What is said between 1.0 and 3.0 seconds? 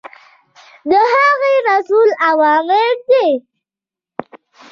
هغه رسول اوامر